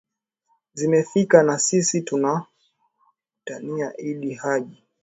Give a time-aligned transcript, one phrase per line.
[0.73, 4.69] zimefika na sisi tunakutakia idd hajj